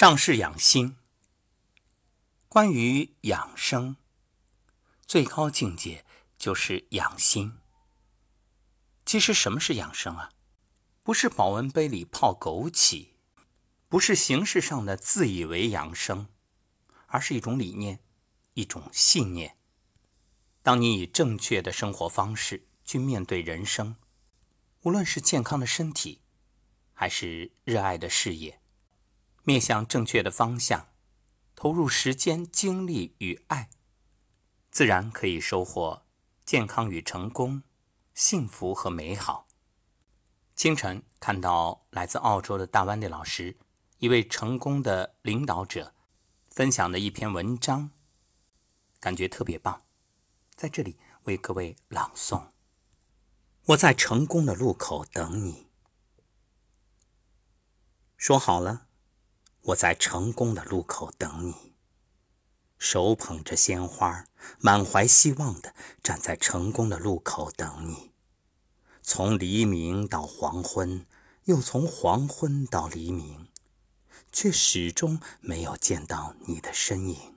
[0.00, 0.96] 上士养心。
[2.48, 3.96] 关于养生，
[5.08, 6.04] 最高境界
[6.38, 7.58] 就是养心。
[9.04, 10.30] 其实，什么是养生啊？
[11.02, 13.08] 不是保温杯里泡枸杞，
[13.88, 16.28] 不是形式上的自以为养生，
[17.08, 17.98] 而是一种理念，
[18.54, 19.56] 一种信念。
[20.62, 23.96] 当你以正确的生活方式去面对人生，
[24.82, 26.20] 无论是健康的身体，
[26.92, 28.57] 还是热爱的事业。
[29.48, 30.88] 面向正确的方向，
[31.54, 33.70] 投入时间、精力与爱，
[34.70, 36.02] 自然可以收获
[36.44, 37.62] 健康与成功、
[38.12, 39.48] 幸福和美好。
[40.54, 43.56] 清晨看到来自澳洲的大湾的老师，
[44.00, 45.94] 一位成功的领导者
[46.50, 47.90] 分享的一篇文章，
[49.00, 49.82] 感觉特别棒，
[50.56, 52.48] 在这里为各位朗诵。
[53.68, 55.68] 我在成功的路口等你，
[58.18, 58.87] 说好了。
[59.68, 61.74] 我在成功的路口等你，
[62.78, 64.24] 手捧着鲜花，
[64.60, 68.12] 满怀希望的站在成功的路口等你。
[69.02, 71.04] 从黎明到黄昏，
[71.44, 73.48] 又从黄昏到黎明，
[74.32, 77.34] 却始终没有见到你的身影。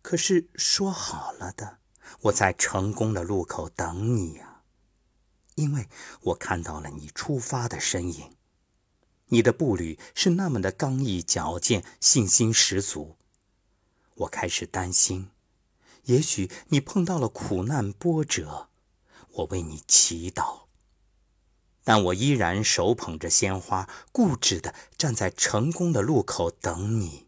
[0.00, 1.80] 可是说好了的，
[2.22, 4.62] 我在成功的路口等你呀，
[5.56, 5.86] 因为
[6.22, 8.33] 我看到了你出发的身影。
[9.28, 13.16] 你的步履是那么的刚毅矫健，信心十足。
[14.14, 15.30] 我开始担心，
[16.04, 18.68] 也许你碰到了苦难波折，
[19.30, 20.64] 我为你祈祷。
[21.82, 27.26] 但我依然手捧着鲜花，固执地站在成功的路口等你，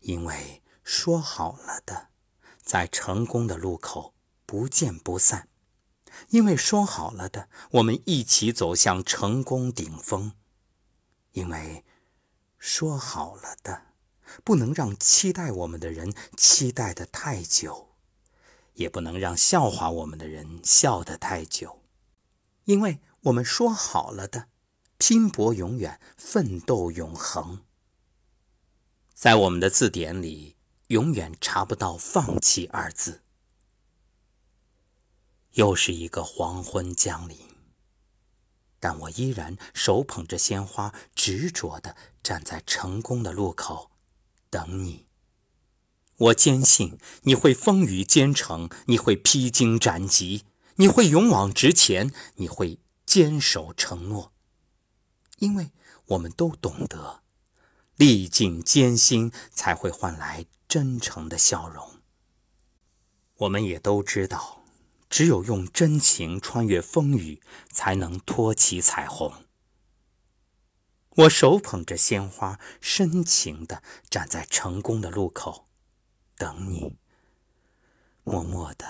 [0.00, 2.08] 因为说好了的，
[2.62, 5.48] 在成功的路口不见不散。
[6.30, 10.32] 因为说好了的，我们一起走向成功顶峰。
[11.38, 11.84] 因为
[12.58, 13.82] 说好了的，
[14.42, 17.90] 不能让期待我们的人期待的太久，
[18.74, 21.84] 也不能让笑话我们的人笑得太久。
[22.64, 24.48] 因为我们说好了的，
[24.98, 27.64] 拼搏永远，奋斗永恒。
[29.14, 30.56] 在我们的字典里，
[30.88, 33.22] 永远查不到“放弃”二字。
[35.52, 37.47] 又是一个黄昏降临。
[38.80, 43.90] 但我依然手捧着鲜花，执着地站在成功的路口，
[44.50, 45.06] 等你。
[46.16, 50.44] 我坚信你会风雨兼程，你会披荆斩棘，
[50.76, 54.32] 你会勇往直前，你会坚守承诺。
[55.38, 55.70] 因为
[56.06, 57.22] 我们都懂得，
[57.94, 62.00] 历尽艰辛才会换来真诚的笑容。
[63.36, 64.57] 我们也都知道。
[65.10, 69.32] 只有用真情穿越风雨，才能托起彩虹。
[71.16, 75.66] 我手捧着鲜花，深情地站在成功的路口，
[76.36, 76.96] 等你。
[78.22, 78.86] 默默地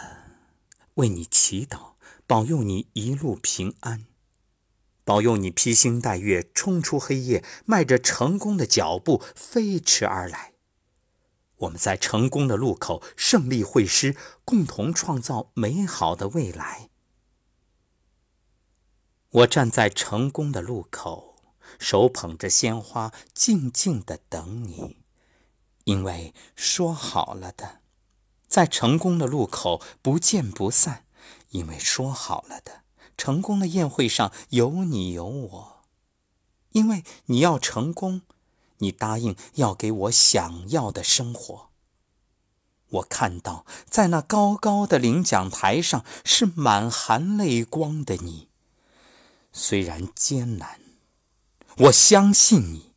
[0.95, 1.93] 为你祈祷，
[2.27, 4.07] 保佑你一路平安，
[5.05, 10.53] 保佑你披星戴月冲出黑夜，迈着成功的脚步飞驰而来。
[11.59, 16.91] 我们在成功的路口胜利会师，共同创造美好的未来。
[19.31, 21.37] 我站在成功的路口，
[21.79, 24.99] 手捧着鲜花，静静的等你，
[25.85, 27.81] 因为说好了的，
[28.47, 31.05] 在成功的路口不见不散。
[31.51, 32.85] 因为说好了的，
[33.17, 35.85] 成功的宴会上有你有我。
[36.73, 38.23] 因为你要成功。
[38.79, 41.69] 你答应要给我想要的生活。
[42.91, 48.49] 我看到，在那高高的领奖台上，是满含泪光的你。
[49.53, 50.81] 虽然艰难，
[51.77, 52.93] 我相信你，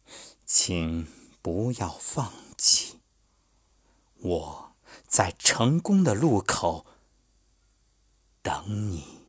[0.45, 1.07] 请
[1.41, 2.99] 不要放弃。
[4.19, 4.75] 我
[5.07, 6.85] 在成功的路口
[8.41, 9.20] 等你。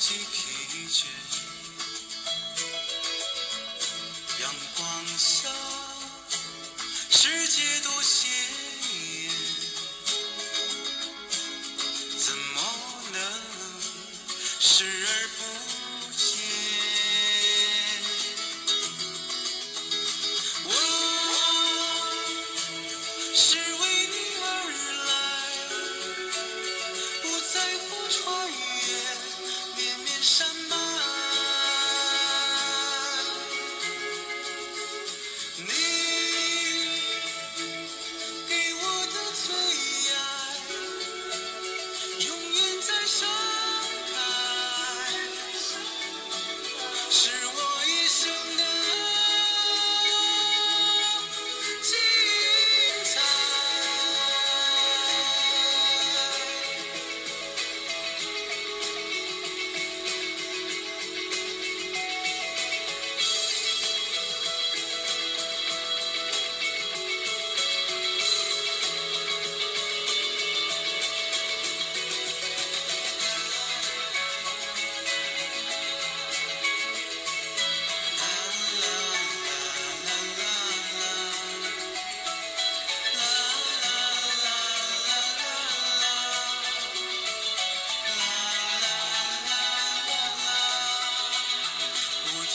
[0.00, 1.04] 及疲倦，
[4.40, 5.50] 阳光下，
[7.10, 8.30] 世界多鲜
[8.90, 9.30] 艳，
[12.18, 12.62] 怎么
[13.12, 13.20] 能
[14.58, 15.40] 视而不
[16.16, 16.24] 见？
[23.84, 23.89] 你。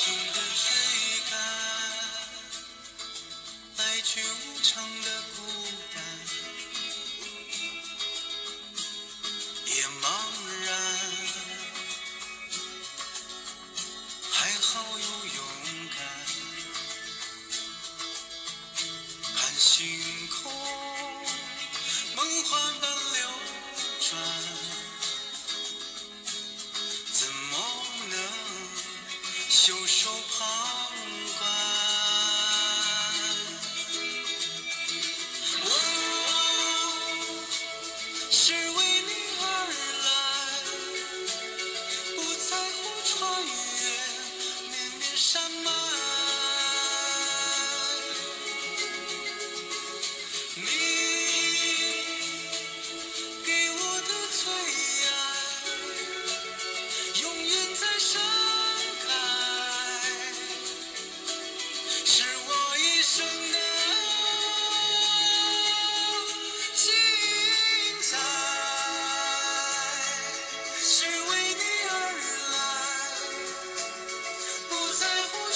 [0.06, 0.64] 风的吹
[1.32, 1.34] 干
[3.78, 5.42] 来去无常的孤
[5.96, 5.98] 单
[9.66, 10.04] 也茫
[10.64, 10.70] 然
[14.32, 15.44] 还好有勇
[15.98, 16.00] 敢
[19.36, 19.74] 看星
[20.30, 20.54] 空
[22.16, 23.20] 梦幻般流
[24.00, 24.55] 转。
[29.56, 30.46] 袖手旁
[31.40, 32.15] 观。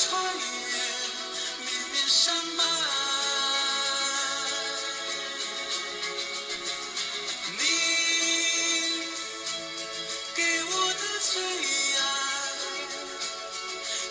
[0.10, 0.40] 跨越
[1.66, 2.64] 绵绵山脉，
[7.58, 7.62] 你
[10.36, 11.32] 给我的最
[12.00, 12.02] 爱，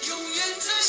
[0.09, 0.88] 永远在。